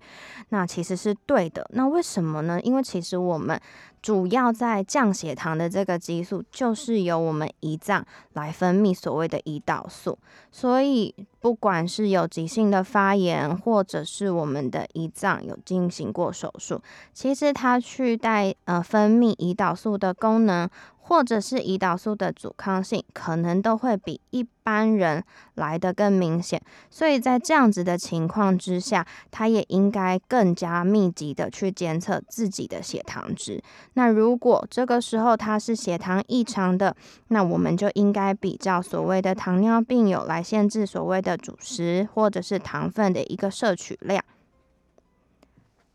[0.50, 1.68] 那其实是对的。
[1.72, 2.60] 那为什么呢？
[2.62, 3.60] 因为其实我们。
[4.04, 10.18] 主要在降血糖的这个激素，就是由我们胰脏来分泌所谓的胰岛素。
[10.52, 16.82] 所以，不管是有急性的发炎，或者是我们的胰脏有进行过手术，
[17.14, 20.68] 其实它去带呃分泌胰岛素的功能。
[21.06, 25.22] 或者是胰岛素的阻抗性，可能都会比一般人
[25.54, 33.62] 来的更明显，所以在这样子的情况之下，他也应该更加密集的去监测自己的血糖值。
[33.92, 36.96] 那如果这个时候他是血糖异常的，
[37.28, 44.24] 那我们就应该比较所谓的糖尿病友来限制所谓的主食或者是糖分的一个摄取量。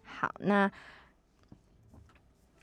[0.06, 0.72] 好，那。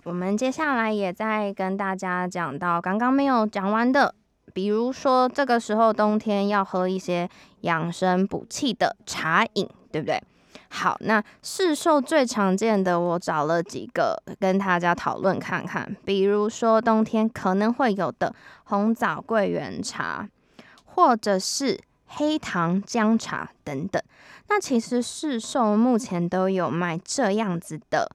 [0.07, 4.15] 我们接下来也在跟大家讲到刚刚没有讲完的，
[4.55, 7.29] 比如说这个时候冬天要喝一些
[7.63, 10.23] 养生补气的茶饮，对不对？
[10.69, 18.33] 好，那市售最常见的，我找了几个跟大家讨论看看，比如说冬天可能会有的
[18.67, 20.29] 红枣桂圆茶，
[20.85, 24.01] 或者是黑糖姜茶等等。
[24.49, 28.09] 那其实市售目前都有卖这样子的。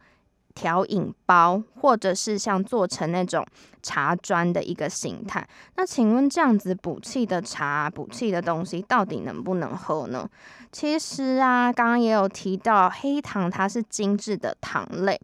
[0.62, 3.44] 调饮包，或者是像做成那种
[3.82, 5.44] 茶砖的一个形态。
[5.76, 10.30] 那请问这样子补气的茶、补气的东西，到底能不能喝呢？
[10.72, 15.20] 其实啊，刚刚也有提到，黑糖它是精致的糖类。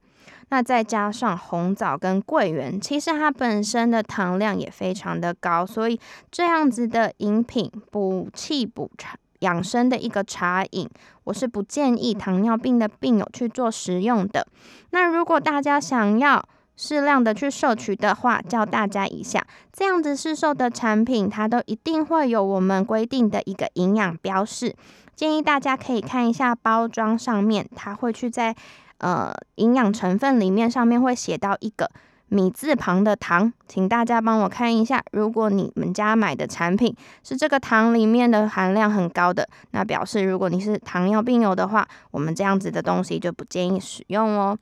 [0.49, 5.99] 那再加上红枣跟桂圆，其实它本身的糖量也非常的高，所以
[6.31, 10.89] 这样子的饮品补气补茶养生的一个茶饮，
[11.23, 14.47] 我是不建议糖尿病的病友去做食用的。
[14.91, 16.43] 那如果大家想要
[16.75, 24.75] 适量的去摄取的话，教大家一下，这样子市售的产品，它都一定会有我们规定的一个营养标示，
[25.15, 28.55] 建议大家可以看一下包装上面，它会去在
[28.99, 31.89] 呃营养成分里面上面会写到一个。
[32.29, 35.01] 米字旁的糖，请大家帮我看一下。
[35.11, 44.57] 如果你们家买的产品是这个糖里面的含量很高的，那表示如果你是糖尿病友的话，我们这样子的东西就不建议使用哦。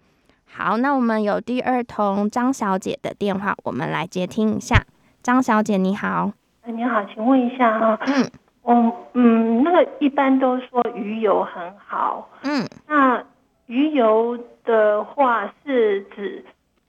[0.45, 4.86] 好，那我们有第二通张小姐的电话，我们来接听一下。
[5.23, 6.32] 张小姐你好，
[6.65, 13.23] 你好，请问一下哈，嗯，我嗯，那个一般都说鱼油很好，嗯，那
[13.65, 16.45] 鱼油的话是指？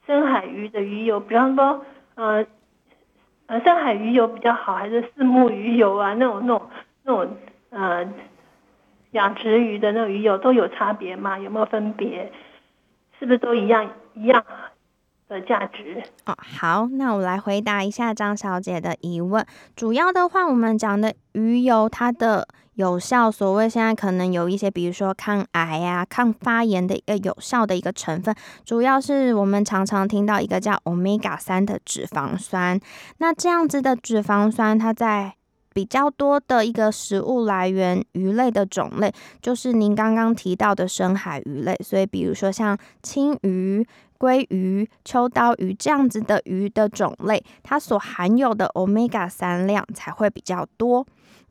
[0.07, 2.47] 深海鱼的鱼油，比方说，呃，
[3.47, 6.14] 呃，深海鱼油比较好，还是四目鱼油啊？
[6.14, 6.62] 那种、那种、
[7.03, 7.37] 那种，
[7.71, 8.09] 呃，
[9.11, 11.38] 养殖鱼的那种鱼油都有差别吗？
[11.38, 12.33] 有没有分别？
[13.19, 14.45] 是不是都一样一样
[15.29, 16.03] 的价值？
[16.27, 19.45] 哦，好，那我来回答一下张小姐的疑问。
[19.75, 22.47] 主要的话，我们讲的鱼油，它的。
[22.76, 28.34] 有效，所谓现在可能有一些，比如说抗癌呀、抗发炎的一个有效的一个成分，
[28.66, 32.78] 主要是我们常常听到一个叫 omega 三的脂肪酸。
[33.16, 35.34] 那这样子的脂肪酸，它在
[35.72, 39.10] 比较多的一个食物来源，鱼类的种类，
[39.40, 41.74] 就是您刚刚提到的深海鱼类。
[41.82, 43.86] 所以，比如说像青鱼、
[44.18, 51.06] 鲑鱼、秋刀鱼这样子的鱼的种类，它所含有的 omega 三量才会比较多。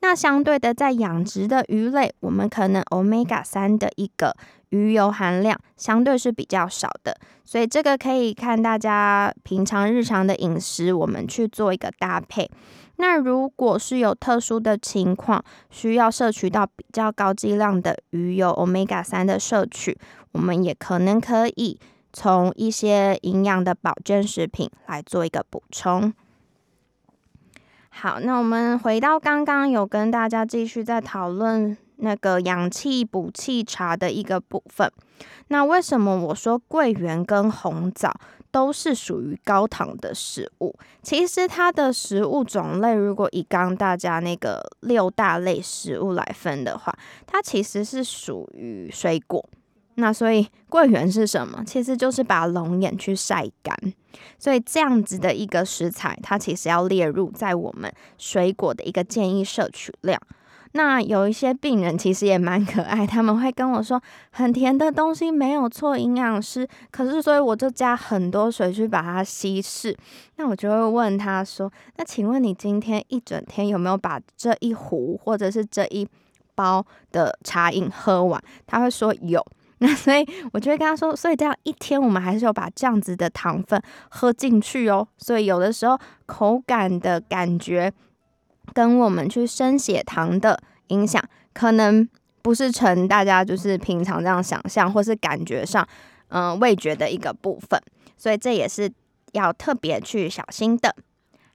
[0.05, 4.35] 那相对的，在养殖的鱼类，我们可能 omega 三的一个
[4.69, 12.47] 鱼油含量相对是比较少的，所以这个可以看大家平常日常的饮食，我们去做一个搭配。
[12.97, 19.97] 那如果是有特殊的情况，需要摄取到比较高剂量的鱼油 omega 三的摄取，
[20.33, 21.79] 我们也可能可以
[22.13, 26.13] 从一些营养的保健食品来做一个补充。
[27.97, 34.91] 好，那我们回到刚刚有跟大家继续在讨论那个氧气补气茶的一个部分。
[35.47, 38.13] 那为什么我说桂圆跟红枣
[38.51, 40.75] 都是属于高糖的食物？
[41.01, 46.93] 其实它的食物种类，如果以刚大家那个六大类食物来分的话，
[47.25, 49.43] 它其实是属于水果。
[49.95, 51.63] 那所以桂圆是什么？
[51.65, 53.77] 其实就是把龙眼去晒干，
[54.37, 60.19] 所以这样子的一个食材，它其实要列入在我们水果的一个建议摄取量。
[60.73, 69.95] 那有一些病人其实也蛮可爱，他们会跟我说，很甜的东西没有错，营养师，可是所以我就加很多水去把它稀释。
[70.35, 76.05] 那我就会问他说，那请问你今天一整天有没有把这一壶或者是这一
[76.55, 78.43] 包的茶饮喝完？
[78.67, 79.41] 他会说有。
[79.79, 85.05] 那所以，我就会跟他说，所以这样一天，我们还是有把这样子的糖分喝进去哦。
[85.17, 87.91] 所以有的时候口感的感觉，
[88.73, 90.57] 跟我们去升血糖的
[90.87, 91.21] 影响，
[91.53, 92.07] 可能
[92.41, 95.85] 不是成大家就是平常这样想象，或是感觉上，
[96.29, 97.77] 嗯，味觉的一个部分。
[98.17, 98.89] 所以这也是
[99.33, 100.95] 要特别去小心的。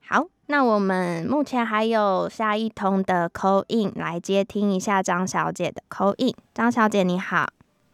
[0.07, 6.35] 好，那我们目前还有下一通的口音来接听一下张小姐的口音。
[6.53, 7.49] 张小姐你好。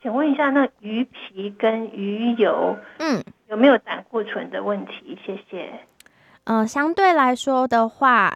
[0.07, 5.19] 请问一下，那鱼皮跟鱼油，嗯，有没有胆固醇的问题？
[5.27, 5.81] 谢谢。
[6.45, 8.33] 嗯，相对来说的话，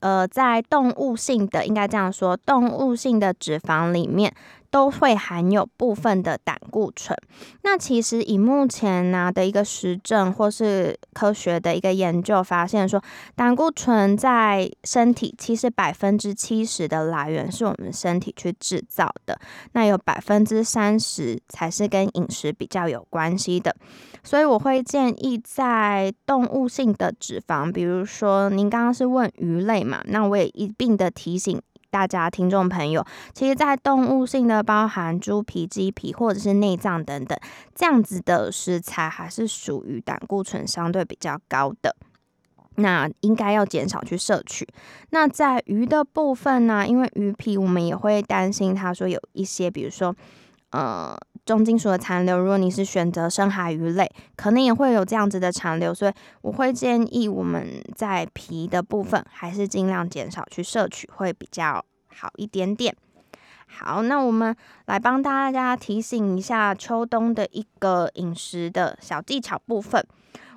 [0.00, 4.34] 呃，在动物性的，应该这样说，动物性的脂肪里面。
[4.72, 7.14] 都会含有部分的胆固醇。
[7.62, 13.00] 那其实以目前呢的一个实证或是科学的一个研究发现，说
[13.36, 19.38] 胆固醇在身体其实百分之七十的来源是我们身体去制造的，
[19.72, 23.76] 那有百分之三十才是跟饮食比较有关系的。
[24.24, 31.60] 所以我会建议在动物性的脂肪，比如说您刚刚是问鱼类嘛，那我也一并的提醒。
[31.92, 37.38] 大家听众朋友，其实，在动物性的，包含猪皮、鸡皮或者是内脏等等，
[37.74, 41.94] 这样子的食材，还是属于胆固醇相对比较高的，
[42.76, 44.66] 那应该要减少去摄取。
[45.10, 50.16] 那在鱼的部分呢，因为鱼皮，我们也会担心，它说有一些，比如说，
[50.70, 51.14] 呃。
[51.44, 56.12] 重金属的残留，如果你是选择深海鱼类，可能也会有这样子的残留，所以
[56.42, 62.94] 我会建议我们在皮的部分还是尽量减少去摄取，会比较好一点点。
[63.66, 64.54] 好，那我们
[64.86, 70.06] 来帮大家提醒一下秋冬的一个饮食的小技巧部分。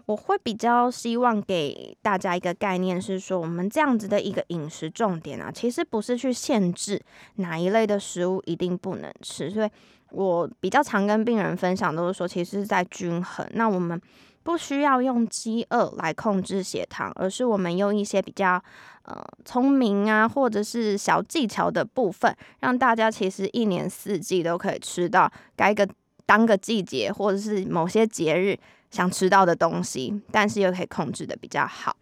[0.08, 7.02] 我会比较希望给大家一个概念，是说我们这样子的一个饮食重点啊，其实不是去限制
[7.38, 9.50] 哪一类的食物一定不能吃。
[9.50, 9.70] 所以
[10.12, 13.48] 我比较常跟病人分享，都是说，其实是在均衡。
[13.54, 14.00] 那我们
[14.44, 18.62] 不需要用饥饿来控制血糖，而是我们用一些比较
[19.06, 25.88] 呃聪明啊，或者是小技巧的部分，让大家其实一年四季都可以吃到该个
[26.28, 28.56] 当个季节，或者是某些节日。
[28.96, 31.94] 想吃到的东西，但是又可以控制的比较好。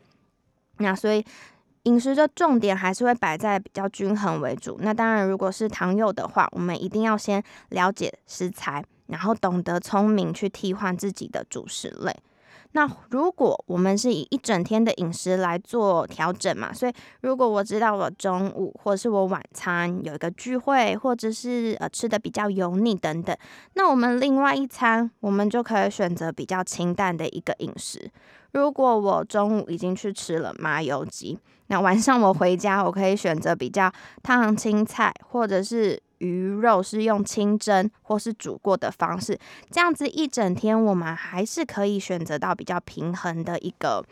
[0.77, 1.25] 那所以
[1.83, 4.77] 饮食的重点还是会摆在比较均衡为主。
[4.79, 12.15] 那当然，如果是糖友的话，我们一定要先了解食材，然后懂得聪明去替换自己的主食类。
[12.73, 23.35] 那如果我们是以一整天的饮食来做调整嘛，所以如果我知道我中午或者是我晚餐有一个聚会，或者是呃吃的比较油腻等等，
[23.75, 28.11] 那我们另外一餐我们就可以选择比较清淡的一个饮食。
[28.53, 36.01] 如果我中午已经去吃了麻油鸡，那晚上我回家我可以选择比较烫青菜或者是。
[36.23, 39.37] 鱼肉是用清蒸或是煮过的方式，
[39.69, 44.03] 这样子一整天我们还是可以选择到比较平衡的一个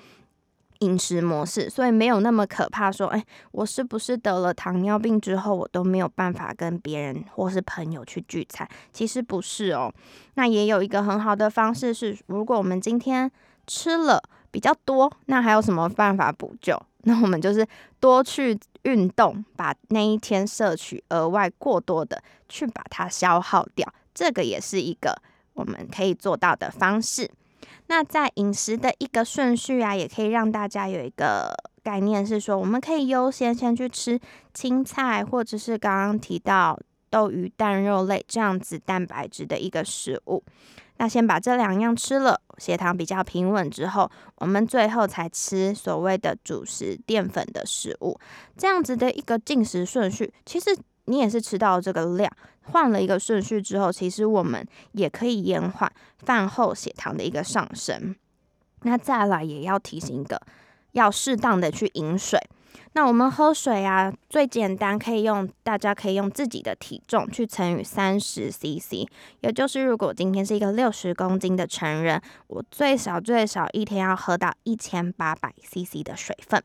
[0.79, 2.91] 饮食模式，所以没有那么可怕。
[2.91, 8.67] 说，哎，我是不是得了糖尿病之后，我都没有办法跟别人或是朋友去聚餐？
[8.91, 9.93] 其实不是哦。
[10.33, 13.31] 那也有一个很好的方式是，如果我们今天
[13.67, 16.81] 吃了比较多，那还有什么办法补救？
[17.03, 17.67] 那我们就是
[17.99, 18.59] 多去。
[18.83, 25.15] 运动把那一天摄取额外过多的去把它消耗掉，这个也是一个
[25.53, 27.29] 我们可以做到的方式。
[27.89, 34.19] 那在饮食的一个顺序啊，也可以让大家有一个概念，是说我们可以优先先去吃
[34.51, 36.75] 青菜，或者是刚刚提到
[37.11, 40.43] 豆鱼蛋肉类这样子蛋白质的一个食物。
[41.01, 48.19] 那先把这两样吃了，血糖比较平稳之后，我们最后才吃所谓的主食淀粉的食物。
[48.55, 52.31] 这样子的一个进食顺序，其实你也是吃到这个量，
[52.65, 58.15] 换了一个顺序之后，其实我们也可以延缓饭后血糖的一个上升。
[58.83, 60.39] 那再来也要提醒一个，
[60.91, 62.39] 要适当的去饮水。
[62.93, 69.07] 那我们喝水啊，最简单可以用，大家可以用自己的体重去乘以三十 CC，
[69.39, 76.61] 也就是如果今天是一个六十公斤的成人，我最少最少一天要喝到一千八百 CC 的水分。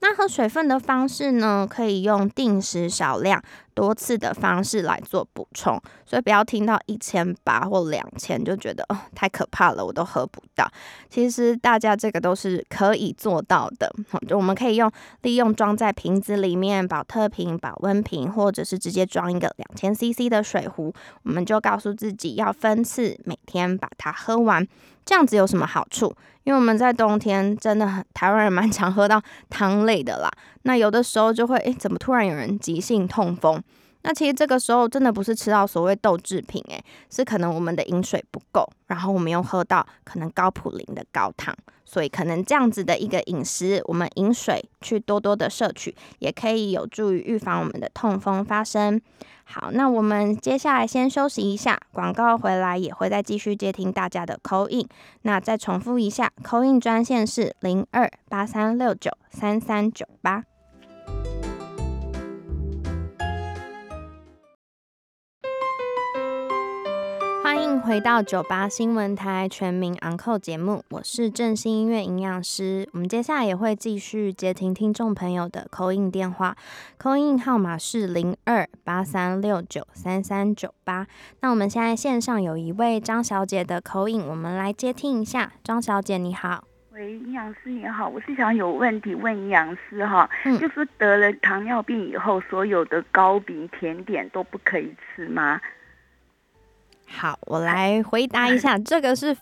[0.00, 3.42] 那喝水分的方式呢，可以用定时少量。
[3.72, 10.70] 多次的方式来做补充，所以不要听到一千八或两千就觉得哦太可怕了，我都喝不到。
[11.08, 13.90] 其实大家这个都是可以做到的，
[14.28, 14.90] 就我们可以用
[15.22, 20.92] 利用装在瓶子里面，保特瓶、保温瓶，或者是直接装一个两千 CC 的水壶，
[21.22, 24.66] 我们就告诉自己要分次每天把它喝完。
[25.10, 26.14] 这样子有什么好处？
[26.44, 30.30] 因为我们在冬天真的很台湾人蛮常喝到汤类的啦。
[30.62, 33.60] 那有的时候就会，诶，怎么突然有人急性痛风？
[34.02, 49.00] 那其实这个时候真的不是吃到所谓豆制品，诶，是可能我们的饮水不够，然后我们又喝到可能高普林的高糖，所以可能这样子的一个饮食，我们饮水去多多的摄取，也可以有助于预防我们的痛风发生。
[49.44, 54.86] 好，那我们接下来先休息一下，广告回来也会再继续接听大家的口音。
[55.22, 60.44] 那再重复一下，口音专线是零二八三六九三三九八。
[67.60, 72.88] 欢迎回到九八新闻台全民昂扣节目，我是正兴音乐营养师。
[72.94, 76.56] 我们接下来也会继续接听听众朋友的扣印电话，
[76.96, 81.06] 扣印号码是零二八三六九三三九八。
[81.42, 85.52] 那我们现在线上有一位张小姐的口音，我们来接听一下。
[85.62, 90.26] 张小姐你好，喂，营养师你好，我是想有问题问营养师哈，
[90.58, 95.60] 就是得了糖尿病以后，所有的糕饼甜点都不可以吃吗？
[97.12, 99.36] 好，我来回答一下，这个是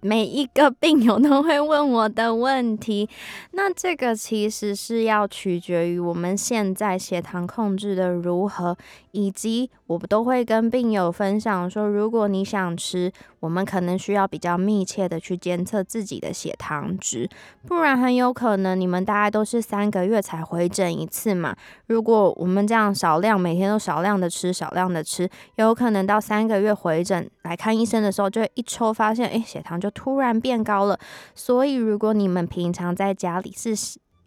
[0.00, 3.08] 每一个病友都会问我的问题。
[3.52, 8.76] 那这个其实是要取决于我们现在血糖控制的如何，
[9.12, 9.70] 以及。
[9.86, 17.28] 我们都会跟病友分享说，如果你想吃，我们可能需要比较密切的去监测自己的血糖值，
[17.66, 21.56] 不然很有可能你们大概都是三个月才回诊一次嘛。
[21.88, 30.96] 如果我们这样少量每天都少量的吃，少量的吃，有可能到三个月回诊来看医生的时候，就一抽发现，哎，血糖就突然变高了。
[31.34, 33.74] 所以如果你们平常在家里是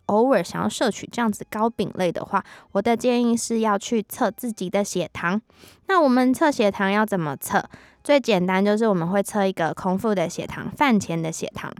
[0.07, 5.41] 偶尔想要摄取这样子糕饼类的话，我的建议是要去测自己的血糖。
[5.87, 7.63] 那我们测血糖要怎么测？
[8.03, 11.73] 最简单就是我们会测一个空腹的血糖，饭前的血糖。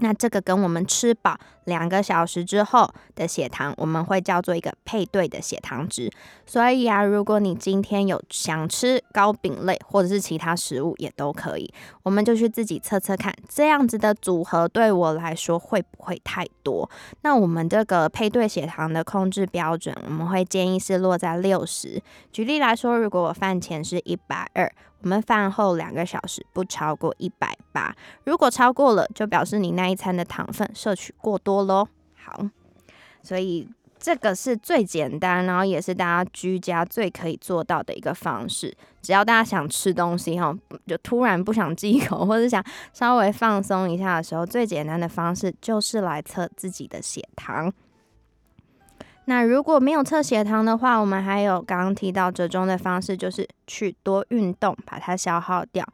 [0.00, 6.10] 那这个跟我们吃饱两个小时之后的血糖，我们会叫做一个配对的血糖值。
[6.46, 11.72] 所以啊，如果你今天有想吃糕饼类或者是其他食物也都可以，
[12.02, 16.90] 我们就去自己测测看，这样子的组合对我来说会不会太多？
[17.22, 22.02] 那我们这个配对血糖的控制标准，我们会建议是落在六十。
[22.32, 24.72] 举例来说，如果我饭前是一百二。
[25.02, 27.94] 我们饭后两个小时不超过一百八，
[28.24, 31.88] 如果超过了，就表示你那一餐的糖分摄取过多喽。
[32.14, 32.46] 好，
[33.22, 38.76] 所以这个是最简单，然后也是大家居家最可以做到的一个方式。
[39.02, 40.54] 只要大家想吃东西哈，
[40.86, 47.72] 就突然不想忌口， 或者想稍微放松一下的时候，最简单的方式就是来测自己的血糖。
[49.30, 55.86] 那如果没有测血糖的话，我们还有刚刚提到折中的方式，就是去多运动，把它消耗掉。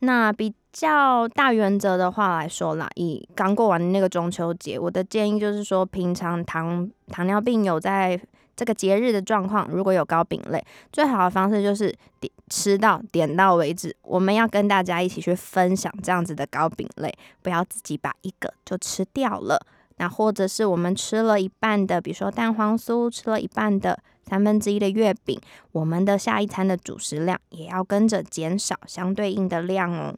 [0.00, 8.20] 那比较大原则的话来说啦，以刚过完那个中秋节，我的建议就是说，平常糖糖尿病有在
[8.56, 10.60] 这个节日的状况，如果有糕饼类，
[10.92, 13.94] 最好的方式就是点吃到点到为止。
[14.02, 19.64] 我们要跟大家一起去分享这样子的糕饼类，不要自己把一个就吃掉了。
[20.00, 25.38] 那或者是我们吃了一半的，比如说蛋黄酥，吃了一半的三分之一的月饼，
[25.72, 30.16] 我们的下一餐的主食量也要跟着减少相对应的量哦。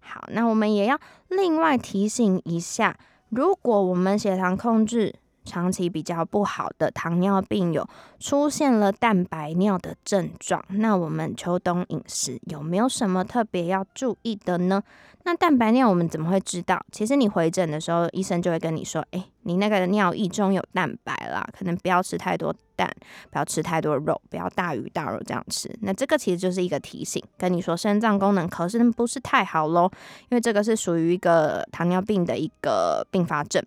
[0.00, 2.98] 好，那我们也要另外提醒一下，
[3.30, 5.14] 如果我们血糖控制
[5.48, 7.88] 长期比较不好的糖尿病有
[8.20, 14.82] 出现了蛋白尿的症状，那我们秋冬饮食有没有什么特别要注意的呢？
[15.24, 16.80] 那蛋白尿我们怎么会知道？
[16.92, 22.90] 其实你回诊的时候，医生就会跟你说：“哎，你那个尿液中有蛋白啦，可能不要吃太多蛋，
[23.30, 29.90] 不要吃太多肉，不要大鱼大肉这样吃。”那这个其实就是一个提醒，跟你说肾脏功能可是不是太好喽，
[30.30, 33.62] 因为这个是属于一个糖尿病的一个并发症。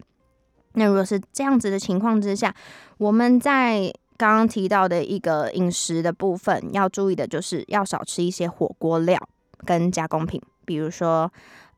[0.74, 2.54] 那如果是这样子的情况之下，
[2.98, 9.20] 我们在刚刚提到的一个饮食的部分要注意的就是要少吃一些火锅料
[9.66, 10.42] 跟加工品。
[10.64, 11.30] 比如说，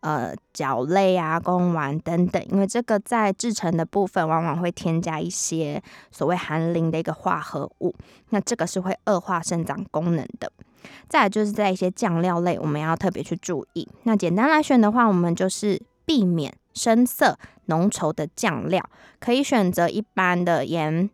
[0.01, 5.81] 呃，饺类啊、贡丸等等，因为这个在制成的部分往往会添加一些
[6.11, 7.95] 所谓含磷的一个化合物，
[8.29, 10.51] 那这个是会恶化肾脏功能的。
[11.07, 13.87] 再就是在一些酱料类，我们要特别去注意。
[14.03, 18.83] 那简单来选的话，我们就是避免深色浓稠的酱料，
[19.19, 21.09] 可以选择一般的盐、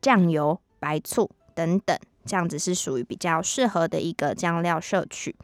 [0.00, 5.34] 酱油、白醋等等，这样子是属于比较适合的一个酱料摄取。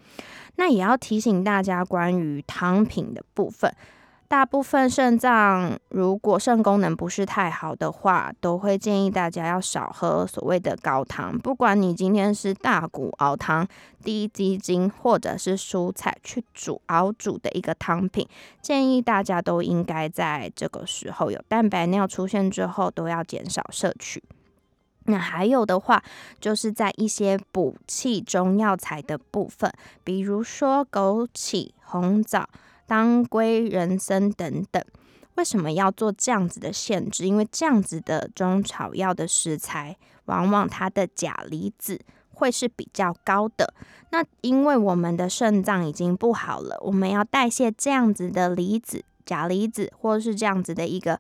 [0.57, 3.75] 那也要提醒大家，关于汤品的部分，
[4.35, 11.39] 大部分肾脏如果肾功能不是太好的话，都会建议大家要少喝所谓的高汤。
[11.39, 13.65] 不管你今天是大骨熬汤、
[14.03, 18.27] 低鸡精，或者是蔬菜去煮熬煮的一个汤品，
[18.61, 24.21] 建议大家都应该在这个时候有蛋白尿出现之后，都要减少摄取。
[25.05, 26.03] 那还有的话，
[26.41, 29.73] 就是在一些补气中药材的部分，
[30.03, 32.49] 比如说枸杞、红枣、
[32.87, 34.85] 当归、人参等等。
[35.37, 37.27] 为什么要做这样子的限制？
[37.27, 42.01] 因为这样子的中草药的食材，往往它的钾离子
[42.33, 43.75] 会是比较高的。
[44.11, 49.05] 那因为我们的肾脏已经不好了，我们要代谢这样子的离子。
[49.27, 51.19] 钾离子或是这样子的一个，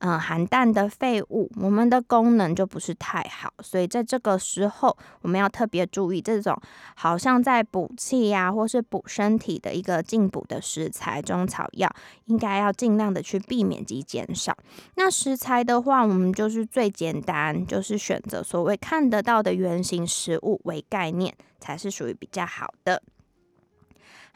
[0.00, 6.54] 嗯，含氮的废物，我们的功能就不是太好，所以在这个时候，我们要特别注意这种
[6.94, 11.90] 好像在补气呀，或是补身体的一个进补的食材中草药，
[12.26, 14.54] 应该要尽量的去避免及减少。
[14.96, 23.02] 那食材的话，我们就是最简单，就是选择所谓看得到的原型食物为概念，才是属于比较好的。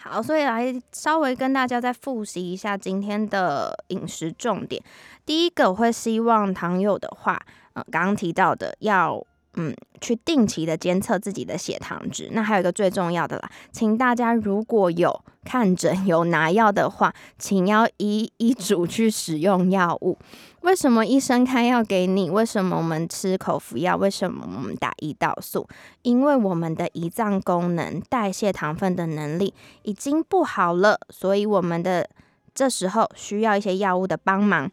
[0.00, 4.82] 好，所以来稍微跟大家再复习一下今天的饮食重点。
[5.26, 7.38] 第一个，我会希望糖友的话，
[7.74, 9.22] 呃，刚刚提到的要。
[9.60, 12.28] 嗯，去定期的监测自己的血糖值。
[12.30, 20.16] 那还有一个最重要的啦，请大家如果有看诊有拿药的话，请要依医嘱去使用药物。
[20.60, 22.30] 为什么医生开药给你？
[22.30, 23.96] 为什么我们吃口服药？
[23.96, 25.66] 为什么我们打胰岛素？
[26.02, 29.52] 因为我们的胰脏功能代谢糖分的能力
[29.82, 32.08] 已经不好了，所以我们的
[32.54, 34.70] 这时候需要一些药物的帮忙。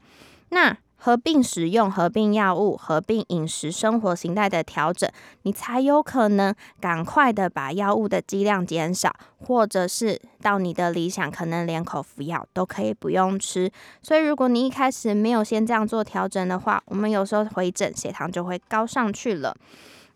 [0.50, 5.08] 那合并使用、合并药物、合并饮食生活形态的调整，
[5.43, 6.51] 你才有可能
[6.82, 13.72] 赶快的把药物的剂量减少，或者是到你的理想，可能连口服药都可以不用吃。
[14.01, 19.56] 所以，如果你一开始没有先这样做调整的话，我们有时候回诊血糖就会高上去了。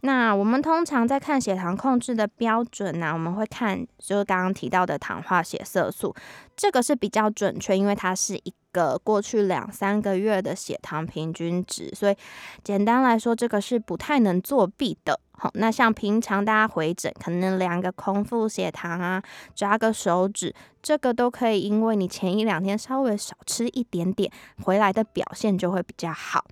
[0.01, 6.15] 那我们通常在看血糖控制的标准呢，我们会看就是刚刚提到的糖化血色素，
[6.55, 12.15] 这个是比较准确，因为它是一个过去两三个月的血糖平均值，所以
[12.63, 15.19] 简单来说，这个是不太能作弊的。
[15.31, 19.23] 好，那像平常大家回诊，可能量个空腹血糖啊，
[19.55, 24.29] 抓个手指，这个都可以，因为你前一两天稍微少吃一点点，
[24.63, 26.45] 回来的表现就会比较好。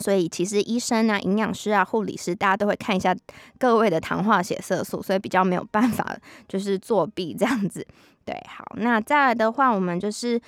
[0.00, 3.14] 所以其实医生啊、营养师啊、护理师，大家都会看一下
[3.58, 6.16] 各位的糖化血色素，所以比较没有办法
[6.48, 7.86] 就是作弊这样子。
[8.24, 10.40] 对，好，那再来的话，我们就是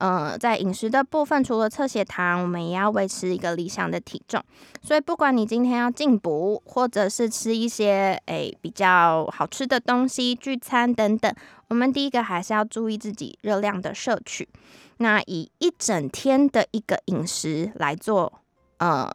[0.00, 4.42] 呃在饮食的部分，除了测血糖，我们也要维持一个理想的体重。
[4.82, 11.32] 所以不管你今天要进补，或者是吃一些诶比较好吃的东西、聚餐等等，
[11.68, 14.48] 我们第一个还是要注意自己热量的摄取。
[14.96, 18.32] 那以一整天的一个饮食来做。
[18.78, 19.06] 呃，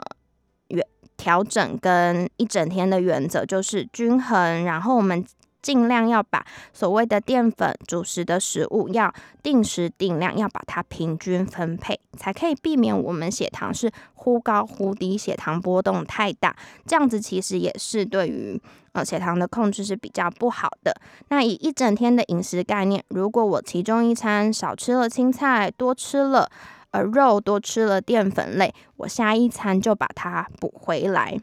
[0.67, 0.85] 原
[1.17, 5.25] 调整跟一整天的原则就是均衡，然后我们
[5.65, 9.11] 尽量要把所谓的淀粉、主食的食物要
[9.41, 16.55] 定时定量，要把它平均分配，才可以避免我们血糖是忽高忽低，血糖波动太大，
[16.85, 18.61] 这样子其实也是对于
[18.91, 20.95] 呃血糖的控制是比较不好的。
[21.29, 26.47] 那以一整天的饮食概念，如果我其中一餐少吃了青菜，多吃了。
[26.91, 31.37] 而肉多吃了淀粉类，我下一餐就把它补回来。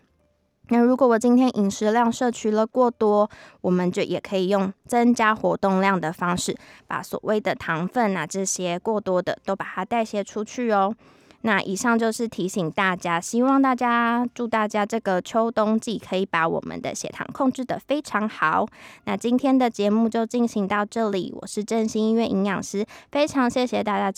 [0.68, 3.28] 那如果我今天饮食量摄取了过多，
[3.60, 6.56] 我们就也可以用增加活动量的方式，
[6.86, 10.94] 把所谓的糖分啊这些过多的都把它代谢出去哦。
[11.44, 18.64] 那以上就是提醒大家，希望大家祝大家这个秋冬季可以把我们的血糖控制的非常好。
[19.06, 24.08] 那今天的节目就进行到这里，我是振兴医院营养师，非常谢谢大家